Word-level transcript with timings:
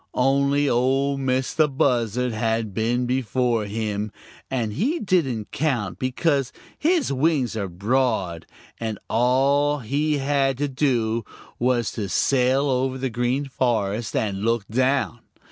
Only 0.15 0.67
Ol' 0.67 1.19
Mistah 1.19 1.67
Buzzard 1.67 2.31
had 2.31 2.73
been 2.73 3.05
before 3.05 3.65
him, 3.65 4.11
and 4.49 4.73
he 4.73 4.97
didn't 4.99 5.51
count 5.51 5.99
because 5.99 6.51
his 6.79 7.13
wings 7.13 7.55
are 7.55 7.67
broad, 7.67 8.47
and 8.79 8.97
all 9.11 9.81
he 9.81 10.17
had 10.17 10.57
to 10.57 10.67
do 10.67 11.23
was 11.59 11.91
to 11.91 12.09
sail 12.09 12.63
over 12.67 12.97
the 12.97 13.11
Green 13.11 13.45
Forest 13.45 14.15
and 14.15 14.41
look 14.43 14.67
down. 14.67 15.19